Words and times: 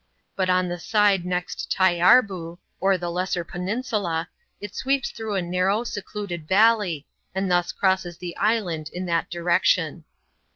But 0.35 0.49
on 0.49 0.67
the 0.67 0.79
side 0.79 1.25
next 1.27 1.71
Taiarboo, 1.77 2.57
or 2.79 2.97
the 2.97 3.11
lesser 3.11 3.43
peninsula, 3.43 4.29
it 4.59 4.73
sweeps 4.73 5.11
through 5.11 5.35
a 5.35 5.43
narrow, 5.43 5.83
secluded 5.83 6.47
valley, 6.47 7.05
and 7.35 7.51
thus 7.51 7.71
crosses 7.71 8.17
the 8.17 8.35
island 8.35 8.89
in 8.91 9.05
that 9.05 9.29
direction. 9.29 10.05